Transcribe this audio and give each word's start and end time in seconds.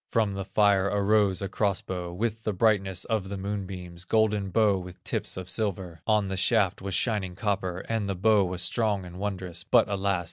From 0.09 0.33
the 0.33 0.45
fire 0.45 0.85
arose 0.85 1.43
a 1.43 1.47
cross 1.47 1.81
bow, 1.83 2.11
With 2.11 2.43
the 2.43 2.53
brightness 2.53 3.05
of 3.05 3.29
the 3.29 3.37
moonbeams, 3.37 4.03
Golden 4.03 4.49
bow 4.49 4.79
with 4.79 5.03
tips 5.03 5.37
of 5.37 5.47
silver; 5.47 6.01
On 6.07 6.27
the 6.27 6.37
shaft 6.37 6.81
was 6.81 6.95
shining 6.95 7.35
copper, 7.35 7.81
And 7.81 8.09
the 8.09 8.15
bow 8.15 8.43
was 8.43 8.63
strong 8.63 9.05
and 9.05 9.19
wondrous, 9.19 9.63
But 9.63 9.87
alas! 9.87 10.19